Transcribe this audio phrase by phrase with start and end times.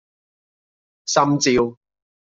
[1.05, 1.77] 心照